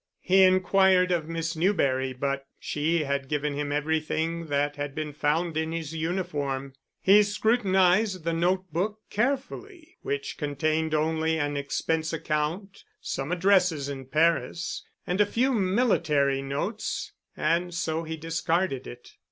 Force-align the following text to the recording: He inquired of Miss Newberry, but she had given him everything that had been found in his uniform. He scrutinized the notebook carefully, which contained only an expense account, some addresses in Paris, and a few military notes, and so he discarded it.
He 0.21 0.41
inquired 0.41 1.11
of 1.11 1.29
Miss 1.29 1.55
Newberry, 1.55 2.11
but 2.11 2.47
she 2.57 3.03
had 3.03 3.29
given 3.29 3.53
him 3.53 3.71
everything 3.71 4.47
that 4.47 4.75
had 4.75 4.95
been 4.95 5.13
found 5.13 5.55
in 5.55 5.71
his 5.73 5.93
uniform. 5.93 6.73
He 7.03 7.21
scrutinized 7.21 8.23
the 8.23 8.33
notebook 8.33 8.97
carefully, 9.11 9.99
which 10.01 10.39
contained 10.39 10.95
only 10.95 11.37
an 11.37 11.55
expense 11.55 12.13
account, 12.13 12.83
some 12.99 13.31
addresses 13.31 13.89
in 13.89 14.05
Paris, 14.07 14.83
and 15.05 15.21
a 15.21 15.23
few 15.27 15.53
military 15.53 16.41
notes, 16.41 17.13
and 17.37 17.71
so 17.71 18.01
he 18.01 18.17
discarded 18.17 18.87
it. 18.87 19.11